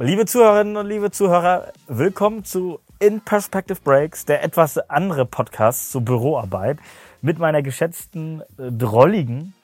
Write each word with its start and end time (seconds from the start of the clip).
Liebe 0.00 0.26
Zuhörerinnen 0.26 0.76
und 0.76 0.86
liebe 0.86 1.10
Zuhörer, 1.10 1.72
willkommen 1.88 2.44
zu 2.44 2.78
In 3.00 3.20
Perspective 3.20 3.80
Breaks, 3.82 4.24
der 4.24 4.44
etwas 4.44 4.78
andere 4.78 5.26
Podcast 5.26 5.90
zur 5.90 6.02
Büroarbeit 6.02 6.78
mit 7.20 7.40
meiner 7.40 7.62
geschätzten, 7.62 8.42
äh, 8.58 8.70
drolligen, 8.70 9.54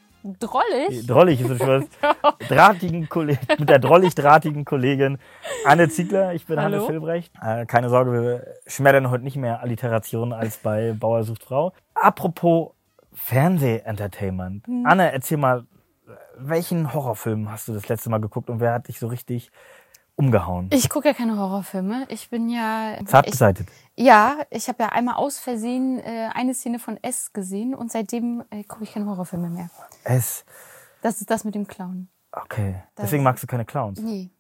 Drollig? 0.41 1.07
drollig 1.07 1.41
ist 1.41 1.50
es 1.50 1.59
schon, 1.59 1.86
drahtigen 2.48 3.09
Kollegin, 3.09 3.46
mit 3.59 3.68
der 3.68 3.79
drollig-drahtigen 3.79 4.64
Kollegin 4.64 5.18
Anne 5.66 5.89
Ziegler. 5.89 6.35
Ich 6.35 6.46
bin 6.46 6.59
Hallo. 6.59 6.79
Hannes 6.79 6.87
Filbrecht. 6.87 7.32
Äh, 7.41 7.66
keine 7.66 7.89
Sorge, 7.89 8.12
wir 8.12 8.46
schmettern 8.66 9.11
heute 9.12 9.23
nicht 9.23 9.37
mehr 9.37 9.61
Alliterationen 9.61 10.32
als 10.32 10.57
bei 10.57 10.95
Bauer 10.98 11.23
sucht 11.23 11.45
Frau. 11.45 11.73
Apropos 11.95 12.73
Fernsehentertainment. 13.12 14.66
Hm. 14.66 14.85
Anne, 14.85 15.12
erzähl 15.12 15.36
mal, 15.36 15.64
welchen 16.36 16.93
Horrorfilm 16.93 17.53
hast 17.53 17.68
du 17.68 17.72
das 17.72 17.89
letzte 17.89 18.11
Mal 18.11 18.21
geguckt 18.21 18.50
und 18.50 18.58
wer 18.58 18.72
hat 18.72 18.89
dich 18.89 18.98
so 18.98 19.07
richtig 19.07 19.53
umgehauen? 20.17 20.71
Ich 20.73 20.89
gucke 20.89 21.09
ja 21.09 21.14
keine 21.14 21.36
Horrorfilme. 21.39 22.07
Ich 22.09 22.31
bin 22.31 22.49
ja. 22.49 22.95
Zart 23.07 23.27
beseitigt. 23.31 23.68
ja, 23.96 24.36
ich 24.50 24.68
habe 24.68 24.82
ja 24.85 24.89
einmal 24.91 25.17
aus 25.17 25.39
Versehen 25.39 25.99
äh, 25.99 26.29
eine 26.35 26.55
Szene 26.55 26.79
von 26.79 26.99
S 27.03 27.32
gesehen 27.32 27.75
und 27.75 27.91
seitdem 27.91 28.45
äh, 28.50 28.63
gucke 28.64 28.85
ich 28.85 28.93
keine 28.93 29.07
Horrorfilme 29.07 29.49
mehr. 29.50 29.71
Es, 30.05 30.45
Das 31.03 31.21
ist 31.21 31.31
das 31.31 31.45
mit 31.45 31.55
dem 31.55 31.67
Clown. 31.67 32.08
okay. 32.33 32.83
Das- 32.95 33.06
Deswegen 33.06 33.22
magst 33.25 33.42
du 33.42 33.47
keine 33.47 33.64
Clowns. 33.64 34.00
Nee. 34.00 34.31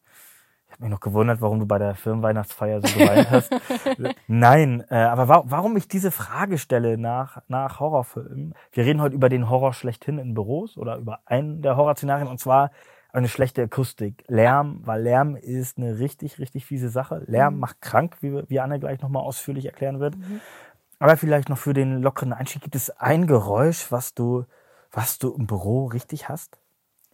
Ich 0.66 0.72
habe 0.76 0.82
mich 0.88 0.90
noch 0.90 1.00
gewundert, 1.00 1.40
warum 1.40 1.60
du 1.60 1.66
bei 1.66 1.78
der 1.78 1.94
Firmenweihnachtsfeier 1.94 2.80
so 2.84 2.98
geweint 2.98 3.30
hast. 3.30 3.52
Nein, 4.26 4.84
äh, 4.90 4.96
aber 4.96 5.28
wa 5.28 5.42
warum 5.46 5.76
ich 5.76 5.86
diese 5.86 6.10
Frage 6.10 6.58
stelle 6.58 6.98
nach, 6.98 7.42
nach 7.46 7.78
Horrorfilmen? 7.78 8.54
Wir 8.72 8.84
reden 8.84 9.00
heute 9.00 9.14
über 9.14 9.28
den 9.28 9.48
Horror 9.48 9.72
schlechthin 9.72 10.18
in 10.18 10.34
Büros 10.34 10.76
oder 10.76 10.96
über 10.96 11.20
einen 11.26 11.62
der 11.62 11.76
Horrorszenarien 11.76 12.26
und 12.26 12.40
zwar 12.40 12.72
eine 13.14 13.28
schlechte 13.28 13.62
Akustik. 13.62 14.24
Lärm, 14.28 14.80
weil 14.84 15.02
Lärm 15.02 15.36
ist 15.36 15.78
eine 15.78 15.98
richtig, 15.98 16.38
richtig 16.38 16.66
fiese 16.66 16.88
Sache. 16.88 17.22
Lärm 17.26 17.58
macht 17.58 17.80
krank, 17.80 18.16
wie, 18.20 18.42
wie 18.48 18.60
Anne 18.60 18.80
gleich 18.80 19.00
nochmal 19.00 19.22
ausführlich 19.22 19.66
erklären 19.66 20.00
wird. 20.00 20.14
Aber 20.98 21.16
vielleicht 21.16 21.48
noch 21.48 21.58
für 21.58 21.74
den 21.74 22.02
lockeren 22.02 22.32
Einstieg, 22.32 22.62
gibt 22.62 22.74
es 22.74 22.90
ein 22.90 23.26
Geräusch, 23.26 23.90
was 23.92 24.14
du, 24.14 24.44
was 24.90 25.18
du 25.18 25.32
im 25.34 25.46
Büro 25.46 25.86
richtig 25.86 26.28
hast? 26.28 26.58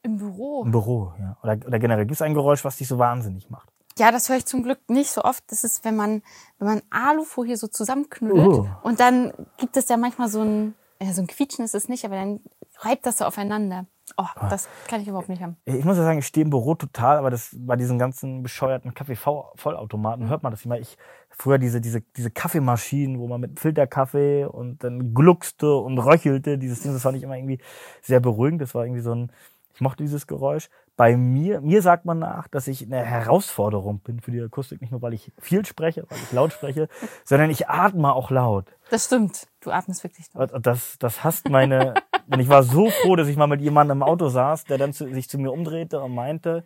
Im 0.02 0.16
Büro. 0.16 0.62
Im 0.64 0.70
Büro, 0.70 1.12
ja. 1.18 1.36
Oder, 1.42 1.58
oder 1.66 1.78
generell, 1.78 2.04
gibt 2.06 2.14
es 2.16 2.22
ein 2.22 2.34
Geräusch, 2.34 2.64
was 2.64 2.76
dich 2.76 2.88
so 2.88 2.98
wahnsinnig 2.98 3.50
macht? 3.50 3.68
Ja, 3.98 4.10
das 4.10 4.28
höre 4.30 4.36
ich 4.36 4.46
zum 4.46 4.62
Glück 4.62 4.78
nicht 4.88 5.10
so 5.10 5.22
oft. 5.22 5.44
Das 5.48 5.64
ist, 5.64 5.84
wenn 5.84 5.96
man, 5.96 6.22
wenn 6.58 6.68
man 6.68 6.82
Alufolie 6.88 7.56
so 7.56 7.66
zusammenknüllt 7.66 8.38
Oh. 8.38 8.66
und 8.82 9.00
dann 9.00 9.32
gibt 9.58 9.76
es 9.76 9.88
ja 9.88 9.98
manchmal 9.98 10.28
so 10.28 10.40
ein, 10.40 10.74
ja, 11.02 11.12
so 11.12 11.20
ein 11.20 11.26
Quietschen 11.26 11.64
ist 11.64 11.74
es 11.74 11.88
nicht, 11.88 12.04
aber 12.06 12.14
dann 12.14 12.40
reibt 12.78 13.04
das 13.04 13.18
so 13.18 13.26
aufeinander. 13.26 13.84
Oh, 14.16 14.26
das 14.48 14.68
kann 14.88 15.00
ich 15.00 15.08
überhaupt 15.08 15.28
nicht 15.28 15.42
haben. 15.42 15.56
Ich 15.64 15.84
muss 15.84 15.96
ja 15.96 16.02
sagen, 16.02 16.18
ich 16.18 16.26
stehe 16.26 16.44
im 16.44 16.50
Büro 16.50 16.74
total, 16.74 17.18
aber 17.18 17.30
das 17.30 17.54
bei 17.58 17.76
diesen 17.76 17.98
ganzen 17.98 18.42
bescheuerten 18.42 18.94
Kaffee-Vollautomaten 18.94 20.28
hört 20.28 20.42
man 20.42 20.52
das 20.52 20.64
immer. 20.64 20.78
Ich 20.78 20.96
früher 21.30 21.58
diese 21.58 21.80
diese 21.80 22.02
diese 22.16 22.30
Kaffeemaschinen, 22.30 23.18
wo 23.18 23.26
man 23.28 23.40
mit 23.40 23.60
Filterkaffee 23.60 24.44
und 24.44 24.82
dann 24.84 25.14
gluckste 25.14 25.74
und 25.76 25.98
röchelte, 25.98 26.58
dieses 26.58 26.80
Ding, 26.82 26.92
das 26.92 27.02
fand 27.02 27.16
ich 27.16 27.22
immer 27.22 27.36
irgendwie 27.36 27.58
sehr 28.02 28.20
beruhigend. 28.20 28.60
Das 28.60 28.74
war 28.74 28.84
irgendwie 28.84 29.02
so 29.02 29.14
ein 29.14 29.32
ich 29.74 29.80
mochte 29.80 30.02
dieses 30.02 30.26
Geräusch. 30.26 30.68
Bei 30.96 31.16
mir, 31.16 31.60
mir 31.60 31.80
sagt 31.82 32.04
man 32.04 32.18
nach, 32.18 32.48
dass 32.48 32.68
ich 32.68 32.84
eine 32.84 33.02
Herausforderung 33.02 34.00
bin 34.00 34.20
für 34.20 34.30
die 34.30 34.40
Akustik, 34.40 34.80
nicht 34.80 34.90
nur 34.90 35.00
weil 35.00 35.14
ich 35.14 35.32
viel 35.38 35.64
spreche, 35.64 36.04
weil 36.08 36.18
ich 36.18 36.32
laut 36.32 36.52
spreche, 36.52 36.88
sondern 37.24 37.50
ich 37.50 37.68
atme 37.68 38.12
auch 38.12 38.30
laut. 38.30 38.66
Das 38.90 39.06
stimmt. 39.06 39.46
Du 39.60 39.70
atmest 39.70 40.04
wirklich 40.04 40.26
laut. 40.34 40.50
Das, 40.60 40.98
das 40.98 41.24
hasst 41.24 41.48
meine. 41.48 41.94
und 42.30 42.40
ich 42.40 42.48
war 42.48 42.62
so 42.62 42.90
froh, 42.90 43.16
dass 43.16 43.28
ich 43.28 43.36
mal 43.36 43.46
mit 43.46 43.60
jemandem 43.60 43.98
im 43.98 44.02
Auto 44.02 44.28
saß, 44.28 44.64
der 44.64 44.78
dann 44.78 44.92
zu, 44.92 45.12
sich 45.12 45.28
zu 45.28 45.38
mir 45.38 45.52
umdrehte 45.52 46.00
und 46.00 46.14
meinte, 46.14 46.64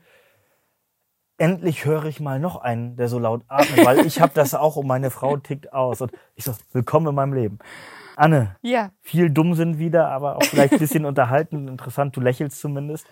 endlich 1.38 1.84
höre 1.84 2.04
ich 2.04 2.20
mal 2.20 2.38
noch 2.38 2.56
einen, 2.56 2.96
der 2.96 3.08
so 3.08 3.18
laut 3.18 3.42
atmet, 3.48 3.84
weil 3.84 4.06
ich 4.06 4.20
habe 4.20 4.32
das 4.34 4.54
auch 4.54 4.76
und 4.76 4.86
meine 4.86 5.10
Frau 5.10 5.36
tickt 5.36 5.72
aus. 5.72 6.00
Und 6.00 6.12
ich 6.34 6.44
so, 6.44 6.54
willkommen 6.72 7.08
in 7.08 7.14
meinem 7.14 7.34
Leben. 7.34 7.58
Anne, 8.16 8.56
Ja. 8.62 8.90
viel 9.00 9.30
Dummsinn 9.30 9.78
wieder, 9.78 10.08
aber 10.08 10.36
auch 10.36 10.44
vielleicht 10.44 10.74
ein 10.74 10.78
bisschen 10.78 11.04
unterhaltend, 11.06 11.68
interessant. 11.68 12.16
Du 12.16 12.20
lächelst 12.20 12.60
zumindest. 12.60 13.06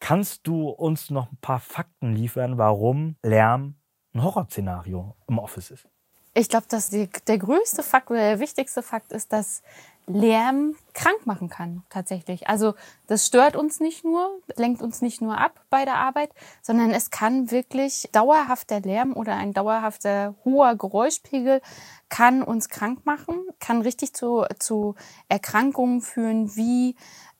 Kannst 0.00 0.46
du 0.46 0.68
uns 0.68 1.10
noch 1.10 1.30
ein 1.32 1.38
paar 1.40 1.60
Fakten 1.60 2.12
liefern, 2.12 2.58
warum 2.58 3.16
Lärm 3.22 3.76
ein 4.14 4.22
Horrorszenario 4.22 5.16
im 5.28 5.38
Office 5.38 5.70
ist? 5.70 5.88
Ich 6.34 6.48
glaube, 6.48 6.66
dass 6.68 6.90
die, 6.90 7.08
der 7.28 7.38
größte 7.38 7.82
Fakt 7.82 8.10
oder 8.10 8.18
der 8.20 8.40
wichtigste 8.40 8.82
Fakt 8.82 9.12
ist, 9.12 9.32
dass 9.32 9.62
Lärm 10.06 10.74
krank 10.92 11.24
machen 11.26 11.48
kann, 11.48 11.84
tatsächlich. 11.88 12.48
Also 12.48 12.74
das 13.06 13.26
stört 13.26 13.56
uns 13.56 13.80
nicht 13.80 14.04
nur, 14.04 14.28
lenkt 14.56 14.82
uns 14.82 15.00
nicht 15.00 15.22
nur 15.22 15.38
ab 15.38 15.64
bei 15.70 15.84
der 15.84 15.94
Arbeit, 15.94 16.30
sondern 16.60 16.90
es 16.90 17.10
kann 17.10 17.50
wirklich 17.50 18.08
dauerhafter 18.12 18.80
Lärm 18.80 19.14
oder 19.14 19.36
ein 19.36 19.52
dauerhafter 19.54 20.34
hoher 20.44 20.76
Geräuschpegel 20.76 21.62
kann 22.14 22.44
uns 22.44 22.68
krank 22.68 23.04
machen, 23.04 23.34
kann 23.58 23.82
richtig 23.82 24.14
zu, 24.14 24.44
zu 24.60 24.94
Erkrankungen 25.28 26.00
führen 26.00 26.54
wie 26.54 26.94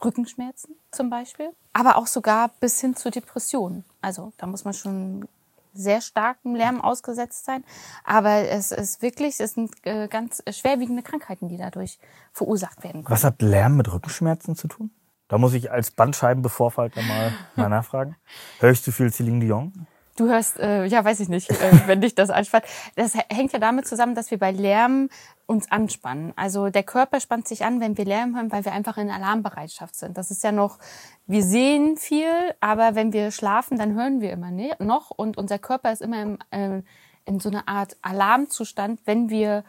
Rückenschmerzen 0.05 0.75
zum 0.91 1.11
Beispiel, 1.11 1.51
aber 1.73 1.97
auch 1.97 2.09
sogar 2.09 2.51
bis 2.59 2.81
hin 2.81 2.97
zu 2.97 3.12
Depressionen. 3.12 3.85
Also 4.01 4.33
da 4.37 4.49
muss 4.49 4.65
man 4.65 4.75
schon 4.75 5.29
sehr 5.75 6.01
starkem 6.01 6.57
Lärm 6.57 6.81
ausgesetzt 6.81 7.45
sein. 7.45 7.62
Aber 8.03 8.49
es 8.49 8.73
ist 8.73 9.01
wirklich, 9.01 9.39
es 9.39 9.55
sind 9.55 9.71
äh, 9.85 10.09
ganz 10.09 10.43
schwerwiegende 10.51 11.05
Krankheiten, 11.05 11.49
die 11.49 11.56
dadurch 11.56 12.01
verursacht 12.33 12.83
werden 12.83 13.05
können. 13.05 13.12
Was 13.12 13.23
hat 13.23 13.43
Lärm 13.43 13.77
mit 13.77 13.93
Rückenschmerzen 13.93 14.56
zu 14.56 14.67
tun? 14.67 14.91
Da 15.29 15.39
muss 15.39 15.55
ich 15.55 15.71
als 15.71 15.93
Bandscheibenbevorfalter 15.93 17.01
mal, 17.03 17.33
mal 17.55 17.69
nachfragen. 17.69 18.17
Hör 18.59 18.73
ich 18.73 18.83
zu 18.83 18.91
viel 18.91 19.12
Celine 19.12 19.39
Dion? 19.39 19.87
Du 20.17 20.29
hörst, 20.29 20.61
äh, 20.61 20.85
ja, 20.85 21.05
weiß 21.05 21.19
ich 21.21 21.29
nicht, 21.29 21.51
äh, 21.51 21.73
wenn 21.87 22.01
dich 22.01 22.15
das 22.15 22.31
anspannt. 22.31 22.65
Das 22.95 23.15
hängt 23.15 23.53
ja 23.53 23.59
damit 23.59 23.89
zusammen, 23.89 24.15
dass 24.15 24.31
wir 24.31 24.39
bei 24.39 24.53
Lärm 24.53 25.09
uns 25.47 25.71
anspannen. 25.71 26.33
Also 26.37 26.71
der 26.71 26.85
Körper 26.85 27.19
spannt 27.19 27.49
sich 27.49 27.65
an, 27.65 27.81
wenn 27.81 27.99
wir 27.99 28.05
Lärm 28.05 28.37
hören, 28.37 28.53
weil 28.53 28.65
wir 28.65 28.73
einfach 28.73 28.97
in 28.97 29.11
Alarmbereitschaft 29.11 29.97
sind. 29.97 30.17
Das 30.17 30.31
ist 30.31 30.45
ja 30.45 30.53
noch, 30.53 30.79
wir 31.27 31.43
sehen 31.43 31.97
viel, 31.97 32.31
aber 32.61 32.95
wenn 32.95 33.13
wir 33.13 33.33
schlafen, 33.33 33.77
dann 33.77 33.95
hören 33.95 34.21
wir 34.21 34.31
immer 34.31 34.53
ne, 34.53 34.71
noch 34.79 35.11
und 35.11 35.37
unser 35.37 35.59
Körper 35.59 35.93
ist 35.93 36.01
immer 36.01 36.23
im, 36.23 36.39
äh, 36.51 36.83
in 37.25 37.41
so 37.41 37.49
einer 37.49 37.67
Art 37.67 37.97
Alarmzustand, 38.03 39.01
wenn 39.07 39.31
wir 39.31 39.65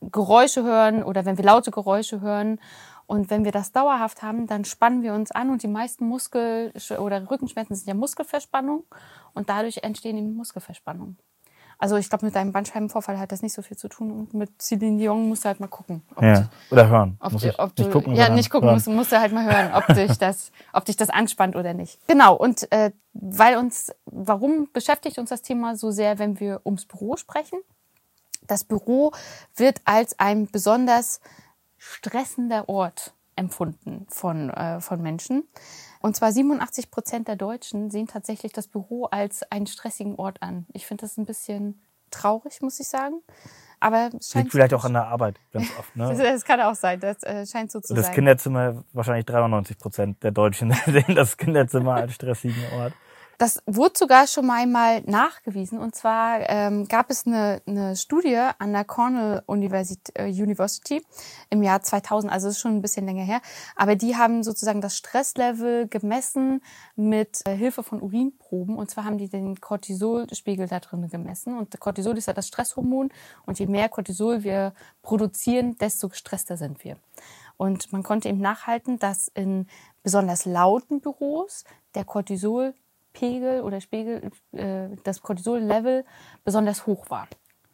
Geräusche 0.00 0.64
hören 0.64 1.02
oder 1.02 1.24
wenn 1.24 1.36
wir 1.36 1.44
laute 1.44 1.70
Geräusche 1.70 2.20
hören. 2.20 2.58
Und 3.10 3.28
wenn 3.28 3.44
wir 3.44 3.50
das 3.50 3.72
dauerhaft 3.72 4.22
haben, 4.22 4.46
dann 4.46 4.64
spannen 4.64 5.02
wir 5.02 5.14
uns 5.14 5.32
an 5.32 5.50
und 5.50 5.64
die 5.64 5.68
meisten 5.68 6.06
Muskel- 6.06 6.72
oder 6.96 7.28
Rückenschmerzen 7.28 7.74
sind 7.74 7.88
ja 7.88 7.94
Muskelverspannung 7.94 8.84
und 9.34 9.48
dadurch 9.48 9.78
entstehen 9.78 10.16
eben 10.16 10.36
Muskelverspannungen. 10.36 11.18
Also 11.76 11.96
ich 11.96 12.08
glaube, 12.08 12.26
mit 12.26 12.36
deinem 12.36 12.52
Bandscheibenvorfall 12.52 13.18
hat 13.18 13.32
das 13.32 13.42
nicht 13.42 13.52
so 13.52 13.62
viel 13.62 13.76
zu 13.76 13.88
tun 13.88 14.12
und 14.12 14.34
mit 14.34 14.62
Celine 14.62 14.96
Dion 14.96 15.28
musst 15.28 15.44
du 15.44 15.48
halt 15.48 15.58
mal 15.58 15.66
gucken. 15.66 16.02
Ja. 16.20 16.50
Oder 16.70 16.88
hören. 16.88 17.16
ob, 17.18 17.32
muss 17.32 17.42
ich 17.42 17.58
ob 17.58 17.74
du, 17.74 17.82
nicht 17.82 17.92
gucken, 17.92 18.14
ja, 18.14 18.28
nicht 18.28 18.48
gucken, 18.48 18.68
hören. 18.68 18.76
musst, 18.76 18.86
musst 18.86 19.10
du 19.10 19.18
halt 19.18 19.32
mal 19.32 19.44
hören, 19.44 19.72
ob 19.74 19.92
dich 19.92 20.16
das, 20.16 20.52
ob 20.72 20.84
dich 20.84 20.96
das 20.96 21.10
anspannt 21.10 21.56
oder 21.56 21.74
nicht. 21.74 21.98
Genau. 22.06 22.36
Und 22.36 22.70
äh, 22.70 22.92
weil 23.12 23.56
uns, 23.56 23.92
warum 24.04 24.68
beschäftigt 24.72 25.18
uns 25.18 25.30
das 25.30 25.42
Thema 25.42 25.74
so 25.74 25.90
sehr, 25.90 26.20
wenn 26.20 26.38
wir 26.38 26.60
ums 26.64 26.86
Büro 26.86 27.16
sprechen? 27.16 27.58
Das 28.46 28.62
Büro 28.62 29.10
wird 29.56 29.80
als 29.84 30.16
ein 30.20 30.46
besonders 30.46 31.20
stressender 31.80 32.68
Ort 32.68 33.14
empfunden 33.36 34.06
von, 34.10 34.50
äh, 34.50 34.80
von 34.80 35.00
Menschen. 35.00 35.48
Und 36.00 36.14
zwar 36.14 36.30
87 36.30 36.90
Prozent 36.90 37.26
der 37.26 37.36
Deutschen 37.36 37.90
sehen 37.90 38.06
tatsächlich 38.06 38.52
das 38.52 38.68
Büro 38.68 39.06
als 39.06 39.42
einen 39.50 39.66
stressigen 39.66 40.14
Ort 40.16 40.42
an. 40.42 40.66
Ich 40.74 40.86
finde 40.86 41.02
das 41.02 41.16
ein 41.16 41.24
bisschen 41.24 41.80
traurig, 42.10 42.60
muss 42.60 42.78
ich 42.80 42.88
sagen. 42.88 43.22
Aber 43.80 44.10
es 44.18 44.30
scheint 44.30 44.44
Liegt 44.44 44.52
vielleicht 44.52 44.74
auch 44.74 44.84
an 44.84 44.92
der 44.92 45.06
Arbeit 45.06 45.40
ganz 45.52 45.68
oft. 45.78 45.96
Ne? 45.96 46.14
das 46.18 46.44
kann 46.44 46.60
auch 46.60 46.74
sein, 46.74 47.00
das 47.00 47.22
äh, 47.22 47.46
scheint 47.46 47.72
so 47.72 47.80
zu 47.80 47.94
Das 47.94 48.06
sein. 48.06 48.14
Kinderzimmer, 48.14 48.84
wahrscheinlich 48.92 49.24
93 49.24 49.78
Prozent 49.78 50.22
der 50.22 50.32
Deutschen 50.32 50.72
sehen 50.86 51.14
das 51.14 51.38
Kinderzimmer 51.38 51.94
als 51.94 52.12
stressigen 52.12 52.62
Ort. 52.74 52.92
Das 53.40 53.62
wurde 53.64 53.94
sogar 53.96 54.26
schon 54.26 54.44
mal 54.44 54.60
einmal 54.60 55.00
nachgewiesen. 55.06 55.78
Und 55.78 55.94
zwar 55.94 56.40
ähm, 56.50 56.86
gab 56.88 57.08
es 57.08 57.26
eine, 57.26 57.62
eine 57.66 57.96
Studie 57.96 58.36
an 58.36 58.74
der 58.74 58.84
Cornell 58.84 59.42
University, 59.46 60.12
äh, 60.14 60.26
University 60.26 61.02
im 61.48 61.62
Jahr 61.62 61.80
2000, 61.80 62.30
also 62.30 62.48
ist 62.48 62.58
schon 62.58 62.76
ein 62.76 62.82
bisschen 62.82 63.06
länger 63.06 63.24
her. 63.24 63.40
Aber 63.76 63.96
die 63.96 64.14
haben 64.14 64.42
sozusagen 64.42 64.82
das 64.82 64.94
Stresslevel 64.94 65.88
gemessen 65.88 66.60
mit 66.96 67.40
äh, 67.46 67.56
Hilfe 67.56 67.82
von 67.82 68.02
Urinproben. 68.02 68.76
Und 68.76 68.90
zwar 68.90 69.06
haben 69.06 69.16
die 69.16 69.30
den 69.30 69.58
Cortisolspiegel 69.58 70.68
da 70.68 70.78
drin 70.80 71.08
gemessen. 71.08 71.56
Und 71.56 71.80
Cortisol 71.80 72.18
ist 72.18 72.26
ja 72.26 72.34
das 72.34 72.46
Stresshormon. 72.46 73.08
Und 73.46 73.58
je 73.58 73.66
mehr 73.66 73.88
Cortisol 73.88 74.42
wir 74.42 74.74
produzieren, 75.00 75.78
desto 75.78 76.10
gestresster 76.10 76.58
sind 76.58 76.84
wir. 76.84 76.98
Und 77.56 77.90
man 77.90 78.02
konnte 78.02 78.28
eben 78.28 78.40
nachhalten, 78.40 78.98
dass 78.98 79.28
in 79.28 79.66
besonders 80.02 80.44
lauten 80.44 81.00
Büros 81.00 81.64
der 81.94 82.04
Cortisolpegel 83.12 83.60
oder 83.62 83.80
Spiegel, 83.80 84.30
äh, 84.52 84.88
das 85.04 85.20
Cortisol-Level 85.22 86.04
besonders 86.44 86.86
hoch 86.86 87.10
war. 87.10 87.28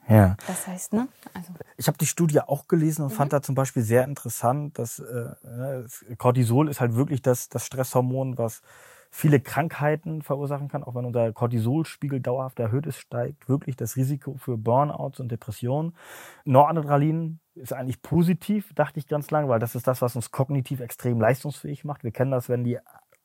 Ja. 0.09 0.37
Das 0.47 0.67
heißt, 0.67 0.93
ne? 0.93 1.09
Also. 1.35 1.53
Ich 1.77 1.89
habe 1.89 1.99
die 1.99 2.07
Studie 2.07 2.41
auch 2.41 2.69
gelesen 2.69 3.03
und 3.03 3.13
mhm. 3.13 3.17
fand 3.17 3.33
da 3.33 3.43
zum 3.43 3.55
Beispiel 3.55 3.83
sehr 3.83 4.05
interessant, 4.05 4.79
dass 4.79 5.01
äh, 5.01 5.31
ne, 5.43 5.87
Cortisol 6.17 6.69
ist 6.69 6.81
halt 6.81 6.95
wirklich 6.95 7.23
das, 7.23 7.49
das 7.49 7.67
Stresshormon, 7.67 8.39
was 8.39 8.63
viele 9.11 9.41
Krankheiten 9.41 10.23
verursachen 10.23 10.69
kann, 10.69 10.85
auch 10.85 10.95
wenn 10.95 11.07
unser 11.07 11.33
Cortisolspiegel 11.33 12.21
dauerhaft 12.21 12.59
erhöht 12.61 12.87
ist, 12.87 12.99
steigt 12.99 13.49
wirklich 13.49 13.75
das 13.75 13.97
Risiko 13.97 14.35
für 14.35 14.59
Burnouts 14.59 15.21
und 15.21 15.33
Depressionen. 15.33 15.97
Noradrenalin 16.45 17.41
ist 17.55 17.73
eigentlich 17.73 18.03
positiv, 18.03 18.75
dachte 18.75 18.99
ich 18.99 19.07
ganz 19.07 19.31
lange, 19.31 19.49
weil 19.49 19.59
das 19.59 19.75
ist 19.75 19.87
das, 19.87 20.03
was 20.03 20.17
uns 20.17 20.31
kognitiv 20.31 20.81
extrem 20.81 21.21
leistungsfähig 21.21 21.85
macht. 21.85 22.05
Wir 22.05 22.11
kennen 22.11 22.31
das, 22.31 22.49
wenn 22.49 22.63
die, 22.63 22.79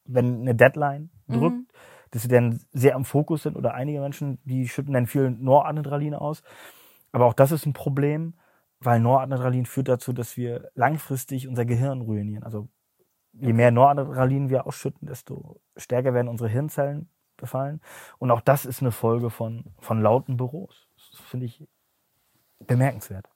wenn 0.05 0.41
eine 0.41 0.55
Deadline 0.55 1.09
mhm. 1.27 1.33
drückt, 1.33 1.57
mhm. 1.57 1.67
Dass 2.11 2.23
sie 2.23 2.27
dann 2.27 2.59
sehr 2.71 2.95
am 2.95 3.05
Fokus 3.05 3.43
sind 3.43 3.55
oder 3.55 3.73
einige 3.73 3.99
Menschen, 3.99 4.39
die 4.43 4.67
schütten 4.67 4.93
dann 4.93 5.07
viel 5.07 5.31
Noradrenalin 5.31 6.13
aus. 6.13 6.43
Aber 7.11 7.25
auch 7.25 7.33
das 7.33 7.51
ist 7.51 7.65
ein 7.65 7.73
Problem, 7.73 8.33
weil 8.79 8.99
Noradrenalin 8.99 9.65
führt 9.65 9.87
dazu, 9.87 10.13
dass 10.13 10.37
wir 10.37 10.69
langfristig 10.75 11.47
unser 11.47 11.65
Gehirn 11.65 12.01
ruinieren. 12.01 12.43
Also 12.43 12.67
je 13.33 13.53
mehr 13.53 13.71
Noradrenalin 13.71 14.49
wir 14.49 14.67
ausschütten, 14.67 15.07
desto 15.07 15.61
stärker 15.77 16.13
werden 16.13 16.27
unsere 16.27 16.49
Hirnzellen 16.49 17.09
befallen. 17.37 17.81
Und 18.17 18.31
auch 18.31 18.41
das 18.41 18.65
ist 18.65 18.81
eine 18.81 18.91
Folge 18.91 19.29
von, 19.29 19.65
von 19.79 20.01
lauten 20.01 20.37
Büros. 20.37 20.87
Das 20.95 21.19
finde 21.21 21.45
ich 21.45 21.67
bemerkenswert. 22.59 23.29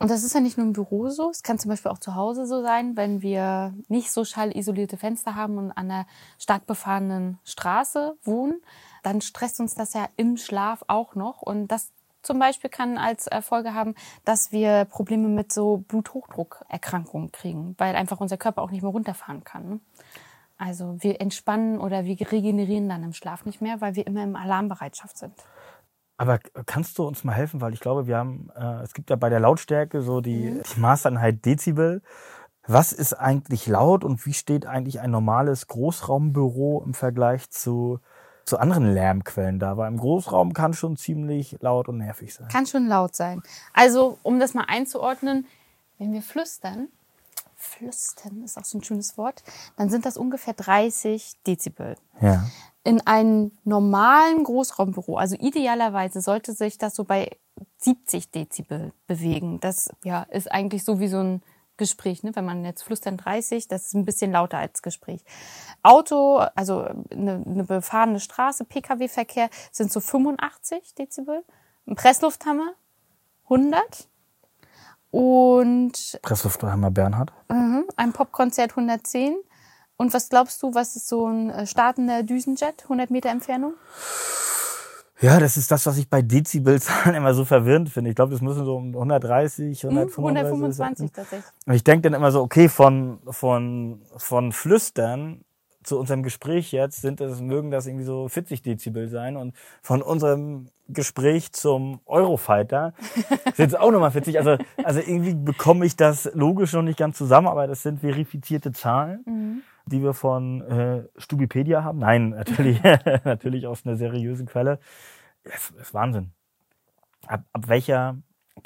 Und 0.00 0.10
das 0.10 0.24
ist 0.24 0.34
ja 0.34 0.40
nicht 0.40 0.56
nur 0.56 0.66
im 0.66 0.72
Büro 0.72 1.10
so, 1.10 1.28
es 1.28 1.42
kann 1.42 1.58
zum 1.58 1.68
Beispiel 1.68 1.90
auch 1.90 1.98
zu 1.98 2.14
Hause 2.14 2.46
so 2.46 2.62
sein, 2.62 2.96
wenn 2.96 3.20
wir 3.20 3.74
nicht 3.88 4.10
so 4.10 4.24
schallisolierte 4.24 4.96
Fenster 4.96 5.34
haben 5.34 5.58
und 5.58 5.72
an 5.72 5.90
einer 5.90 6.06
stark 6.38 6.66
befahrenen 6.66 7.38
Straße 7.44 8.16
wohnen, 8.24 8.62
dann 9.02 9.20
stresst 9.20 9.60
uns 9.60 9.74
das 9.74 9.92
ja 9.92 10.08
im 10.16 10.38
Schlaf 10.38 10.82
auch 10.88 11.14
noch. 11.16 11.42
Und 11.42 11.68
das 11.68 11.92
zum 12.22 12.38
Beispiel 12.38 12.70
kann 12.70 12.96
als 12.96 13.28
Folge 13.42 13.74
haben, 13.74 13.94
dass 14.24 14.52
wir 14.52 14.86
Probleme 14.86 15.28
mit 15.28 15.52
so 15.52 15.84
Bluthochdruckerkrankungen 15.88 17.30
kriegen, 17.30 17.74
weil 17.76 17.94
einfach 17.94 18.20
unser 18.20 18.38
Körper 18.38 18.62
auch 18.62 18.70
nicht 18.70 18.82
mehr 18.82 18.92
runterfahren 18.92 19.44
kann. 19.44 19.68
Ne? 19.68 19.80
Also 20.56 20.96
wir 21.00 21.20
entspannen 21.20 21.78
oder 21.78 22.06
wir 22.06 22.32
regenerieren 22.32 22.88
dann 22.88 23.02
im 23.02 23.12
Schlaf 23.12 23.44
nicht 23.44 23.60
mehr, 23.60 23.82
weil 23.82 23.96
wir 23.96 24.06
immer 24.06 24.22
im 24.22 24.36
Alarmbereitschaft 24.36 25.18
sind. 25.18 25.34
Aber 26.20 26.38
kannst 26.66 26.98
du 26.98 27.06
uns 27.06 27.24
mal 27.24 27.32
helfen, 27.32 27.62
weil 27.62 27.72
ich 27.72 27.80
glaube, 27.80 28.06
wir 28.06 28.18
haben, 28.18 28.50
äh, 28.54 28.82
es 28.82 28.92
gibt 28.92 29.08
ja 29.08 29.16
bei 29.16 29.30
der 29.30 29.40
Lautstärke 29.40 30.02
so 30.02 30.20
die, 30.20 30.50
mhm. 30.50 30.62
die 30.74 30.80
Maßeinheit 30.80 31.46
Dezibel. 31.46 32.02
Was 32.66 32.92
ist 32.92 33.14
eigentlich 33.14 33.66
laut 33.66 34.04
und 34.04 34.26
wie 34.26 34.34
steht 34.34 34.66
eigentlich 34.66 35.00
ein 35.00 35.10
normales 35.10 35.66
Großraumbüro 35.66 36.82
im 36.84 36.92
Vergleich 36.92 37.48
zu 37.48 38.00
zu 38.44 38.58
anderen 38.58 38.92
Lärmquellen 38.92 39.58
da, 39.58 39.78
weil 39.78 39.88
im 39.88 39.96
Großraum 39.96 40.52
kann 40.52 40.74
schon 40.74 40.98
ziemlich 40.98 41.56
laut 41.60 41.88
und 41.88 41.98
nervig 41.98 42.34
sein. 42.34 42.48
Kann 42.48 42.66
schon 42.66 42.86
laut 42.86 43.16
sein. 43.16 43.42
Also, 43.72 44.18
um 44.22 44.40
das 44.40 44.52
mal 44.52 44.64
einzuordnen, 44.66 45.46
wenn 45.98 46.12
wir 46.12 46.22
flüstern, 46.22 46.88
flüstern 47.56 48.42
ist 48.42 48.58
auch 48.58 48.64
so 48.64 48.78
ein 48.78 48.84
schönes 48.84 49.16
Wort, 49.16 49.42
dann 49.76 49.88
sind 49.88 50.04
das 50.04 50.16
ungefähr 50.16 50.54
30 50.54 51.36
Dezibel. 51.46 51.96
Ja. 52.20 52.44
In 52.82 53.06
einem 53.06 53.52
normalen 53.64 54.44
Großraumbüro, 54.44 55.16
also 55.16 55.36
idealerweise 55.38 56.20
sollte 56.20 56.54
sich 56.54 56.78
das 56.78 56.94
so 56.94 57.04
bei 57.04 57.36
70 57.78 58.30
Dezibel 58.30 58.92
bewegen. 59.06 59.60
Das 59.60 59.90
ja, 60.02 60.22
ist 60.22 60.50
eigentlich 60.50 60.84
so 60.84 60.98
wie 60.98 61.08
so 61.08 61.18
ein 61.18 61.42
Gespräch, 61.80 62.22
ne? 62.22 62.36
wenn 62.36 62.44
man 62.44 62.64
jetzt 62.64 62.82
flüstern 62.82 63.16
30, 63.16 63.66
das 63.66 63.86
ist 63.86 63.94
ein 63.94 64.04
bisschen 64.04 64.32
lauter 64.32 64.58
als 64.58 64.82
Gespräch. 64.82 65.24
Auto, 65.82 66.36
also 66.54 66.86
eine, 67.10 67.42
eine 67.44 67.64
befahrene 67.64 68.20
Straße, 68.20 68.64
Pkw-Verkehr 68.66 69.48
sind 69.72 69.90
so 69.90 70.00
85 70.00 70.94
Dezibel. 70.94 71.42
Ein 71.86 71.96
Presslufthammer 71.96 72.74
100. 73.44 74.08
Und 75.10 76.20
Presslufthammer 76.22 76.90
Bernhard. 76.90 77.32
Uh, 77.50 77.82
ein 77.96 78.12
Popkonzert 78.12 78.72
110. 78.72 79.34
Und 80.00 80.14
was 80.14 80.30
glaubst 80.30 80.62
du, 80.62 80.74
was 80.74 80.96
ist 80.96 81.08
so 81.08 81.26
ein 81.26 81.50
äh, 81.50 81.66
startender 81.66 82.22
Düsenjet, 82.22 82.84
100 82.84 83.10
Meter 83.10 83.28
Entfernung? 83.28 83.74
Ja, 85.20 85.38
das 85.38 85.58
ist 85.58 85.70
das, 85.70 85.84
was 85.84 85.98
ich 85.98 86.08
bei 86.08 86.22
Dezibelzahlen 86.22 87.14
immer 87.16 87.34
so 87.34 87.44
verwirrend 87.44 87.90
finde. 87.90 88.08
Ich 88.08 88.16
glaube, 88.16 88.32
das 88.32 88.40
müssen 88.40 88.64
so 88.64 88.76
um 88.76 88.94
130, 88.94 89.84
135 89.84 90.16
125 90.16 91.12
tatsächlich. 91.12 91.52
Und 91.66 91.74
ich 91.74 91.84
denke 91.84 92.08
dann 92.08 92.14
immer 92.14 92.32
so, 92.32 92.40
okay, 92.40 92.70
von, 92.70 93.18
von, 93.28 94.00
von 94.16 94.52
Flüstern 94.52 95.44
zu 95.82 95.98
unserem 95.98 96.22
Gespräch 96.22 96.72
jetzt 96.72 97.02
sind 97.02 97.20
es, 97.20 97.42
mögen 97.42 97.70
das 97.70 97.86
irgendwie 97.86 98.06
so 98.06 98.26
40 98.26 98.62
Dezibel 98.62 99.06
sein 99.10 99.36
und 99.36 99.54
von 99.82 100.00
unserem 100.00 100.68
Gespräch 100.88 101.52
zum 101.52 102.00
Eurofighter 102.06 102.94
sind 103.54 103.68
es 103.68 103.74
auch 103.74 103.90
nochmal 103.90 104.12
40. 104.12 104.38
Also, 104.38 104.56
also 104.82 105.00
irgendwie 105.00 105.34
bekomme 105.34 105.84
ich 105.84 105.94
das 105.94 106.30
logisch 106.32 106.72
noch 106.72 106.80
nicht 106.80 106.98
ganz 106.98 107.18
zusammen, 107.18 107.48
aber 107.48 107.66
das 107.66 107.82
sind 107.82 108.00
verifizierte 108.00 108.72
Zahlen. 108.72 109.20
Mhm 109.26 109.62
die 109.90 110.02
wir 110.02 110.14
von 110.14 110.62
äh, 110.62 111.08
Stubipedia 111.16 111.84
haben. 111.84 111.98
Nein, 111.98 112.30
natürlich, 112.30 112.82
natürlich 113.24 113.66
aus 113.66 113.86
einer 113.86 113.96
seriösen 113.96 114.46
Quelle. 114.46 114.78
Das 115.44 115.70
ist 115.70 115.94
Wahnsinn. 115.94 116.32
Ab, 117.26 117.44
ab 117.52 117.68
welcher 117.68 118.16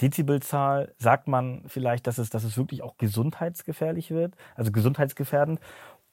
Dezibelzahl 0.00 0.94
sagt 0.98 1.28
man 1.28 1.62
vielleicht, 1.66 2.06
dass 2.06 2.18
es, 2.18 2.30
dass 2.30 2.44
es 2.44 2.56
wirklich 2.56 2.82
auch 2.82 2.96
gesundheitsgefährlich 2.98 4.10
wird, 4.10 4.34
also 4.54 4.72
gesundheitsgefährdend. 4.72 5.60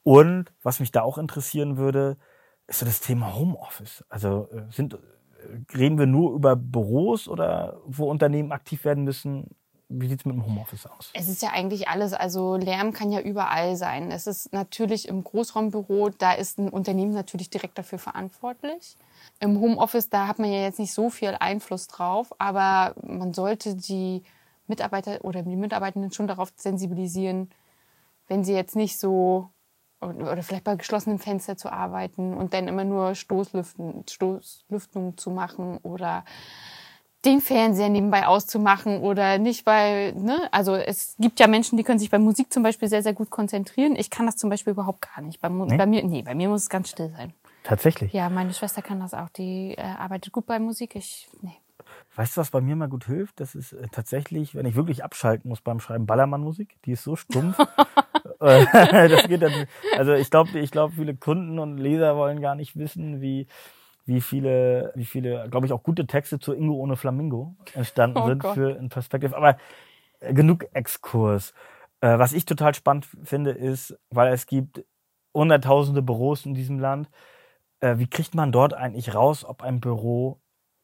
Und 0.04 0.52
was 0.64 0.80
mich 0.80 0.92
da 0.92 1.02
auch 1.02 1.18
interessieren 1.18 1.78
würde, 1.78 2.18
ist 2.68 2.80
so 2.80 2.86
das 2.86 3.02
Thema 3.02 3.36
Homeoffice. 3.36 4.04
Also 4.10 4.50
äh, 4.52 4.72
sind, 4.72 4.96
äh, 4.96 4.98
reden 5.78 5.98
wir 5.98 6.08
nur 6.08 6.34
über 6.34 6.56
Büros 6.56 7.28
oder 7.28 7.80
wo 7.86 8.10
Unternehmen 8.10 8.52
aktiv 8.52 8.86
werden 8.86 9.04
müssen? 9.04 9.56
Wie 9.94 10.08
sieht 10.08 10.22
es 10.22 10.26
mit 10.26 10.36
dem 10.36 10.46
Homeoffice 10.46 10.86
aus? 10.86 11.10
Es 11.14 11.28
ist 11.28 11.42
ja 11.42 11.50
eigentlich 11.50 11.90
alles. 11.90 12.14
Also 12.14 12.56
Lärm 12.56 12.94
kann 12.94 13.12
ja 13.12 13.20
überall 13.20 13.76
sein. 13.76 14.12
Es 14.12 14.26
ist 14.26 14.54
natürlich 14.54 15.08
im 15.08 15.24
Großraumbüro, 15.24 16.10
da 16.10 16.34
ist 16.34 16.60
ein 16.60 16.70
Unternehmen 16.70 17.14
natürlich 17.14 17.50
direkt 17.50 17.78
dafür 17.78 18.00
verantwortlich. 18.00 18.96
Im 19.40 19.60
Homeoffice, 19.60 20.10
da 20.10 20.28
hat 20.28 20.40
man 20.40 20.52
ja 20.52 20.62
jetzt 20.62 20.80
nicht 20.80 20.94
so 20.94 21.10
viel 21.10 21.36
Einfluss 21.40 21.88
drauf, 21.88 22.34
aber 22.40 22.96
man 23.04 23.34
sollte 23.34 23.76
die 23.76 24.24
Mitarbeiter 24.68 25.24
oder 25.26 25.44
die 25.44 25.56
Mitarbeitenden 25.56 26.12
schon 26.12 26.28
darauf 26.28 26.54
sensibilisieren, 26.56 27.50
wenn 28.28 28.44
sie 28.44 28.54
jetzt 28.54 28.76
nicht 28.76 28.98
so 28.98 29.50
oder 30.02 30.42
vielleicht 30.42 30.64
bei 30.64 30.76
geschlossenem 30.76 31.20
Fenster 31.20 31.58
zu 31.58 31.72
arbeiten 31.72 32.34
und 32.34 32.54
dann 32.54 32.68
immer 32.68 32.84
nur 32.84 33.14
Stoßlüften, 33.14 34.04
Stoßlüftung 34.10 35.18
zu 35.18 35.30
machen 35.30 35.78
oder 35.84 36.26
den 37.26 37.40
Fernseher 37.40 37.90
nebenbei 37.90 38.26
auszumachen 38.26 39.02
oder 39.02 39.38
nicht 39.38 39.64
bei, 39.64 40.14
ne? 40.16 40.50
Also 40.52 40.76
es 40.76 41.16
gibt 41.20 41.40
ja 41.40 41.48
Menschen, 41.48 41.78
die 41.78 41.84
können 41.84 42.00
sich 42.00 42.10
bei 42.10 42.18
Musik 42.18 42.52
zum 42.52 42.64
Beispiel 42.64 42.88
sehr, 42.88 43.04
sehr 43.04 43.14
gut 43.14 43.30
konzentrieren. 43.30 43.96
Ich 43.96 44.10
kann 44.10 44.26
das 44.26 44.38
zum 44.38 44.50
Beispiel 44.50 44.72
überhaupt 44.72 45.02
gar 45.02 45.22
nicht. 45.22 45.40
Bei, 45.40 45.50
nee? 45.50 45.78
bei 45.78 45.86
mir, 45.86 46.04
nee, 46.04 46.24
bei 46.24 46.34
mir 46.34 46.50
muss 46.50 46.64
es 46.64 46.70
ganz 46.70 46.90
still 46.90 47.10
sein. 47.16 47.34
Tatsächlich? 47.64 48.12
Ja, 48.12 48.30
meine 48.30 48.54
Schwester 48.54 48.82
kann 48.82 49.00
das 49.00 49.14
auch. 49.14 49.30
Die 49.30 49.76
äh, 49.78 49.82
arbeitet 49.82 50.34
gut 50.34 50.48
bei 50.48 50.58
Musik. 50.58 50.96
Ich, 50.96 51.30
nee. 51.42 51.58
Weißt 52.16 52.36
du, 52.36 52.42
was 52.42 52.50
bei 52.50 52.60
mir 52.60 52.76
mal 52.76 52.90
gut 52.90 53.06
hilft? 53.06 53.40
Das 53.40 53.54
ist 53.54 53.74
äh, 53.74 53.88
tatsächlich, 53.92 54.56
wenn 54.56 54.66
ich 54.66 54.76
wirklich 54.76 55.04
abschalten 55.04 55.48
muss 55.48 55.62
beim 55.62 55.80
Schreiben, 55.80 56.08
Ballermann-Musik. 56.08 56.76
Die 56.86 56.94
ist 56.94 57.04
so 57.04 57.16
stumpf. 57.16 57.58
Äh, 58.40 58.66
das 59.10 59.28
geht 59.28 59.44
dann, 59.44 59.68
also 59.96 60.14
ich 60.14 60.32
glaube, 60.32 60.58
ich 60.58 60.72
glaube, 60.72 60.96
viele 60.96 61.16
Kunden 61.16 61.60
und 61.60 61.78
Leser 61.78 62.16
wollen 62.16 62.42
gar 62.42 62.56
nicht 62.56 62.76
wissen, 62.76 63.22
wie, 63.22 63.46
wie 64.06 64.22
viele, 64.22 64.92
wie 64.96 65.06
viele, 65.06 65.48
glaube 65.50 65.66
ich, 65.66 65.74
auch 65.74 65.84
gute 65.84 66.08
Texte 66.08 66.40
zu 66.40 66.54
Ingo 66.54 66.76
ohne 66.76 66.96
Flamingo 66.96 67.56
entstanden 67.74 68.18
oh 68.18 68.28
sind 68.28 68.40
Gott. 68.40 68.56
für 68.56 68.78
ein 68.78 68.90
Perspektiv. 68.90 69.34
Aber 69.34 69.58
äh, 70.20 70.34
genug 70.34 70.66
Exkurs. 70.74 71.54
Äh, 72.02 72.18
was 72.18 72.34
ich 72.34 72.46
total 72.46 72.74
spannend 72.74 73.08
finde, 73.24 73.52
ist, 73.52 73.98
weil 74.10 74.34
es 74.34 74.48
gibt 74.48 74.84
hunderttausende 75.34 76.02
Büros 76.02 76.46
in 76.46 76.54
diesem 76.54 76.80
Land, 76.80 77.10
äh, 77.80 77.98
wie 77.98 78.08
kriegt 78.08 78.36
man 78.36 78.52
dort 78.52 78.74
eigentlich 78.74 79.14
raus, 79.16 79.46
ob 79.46 79.62
ein 79.62 79.80
Büro 79.80 80.41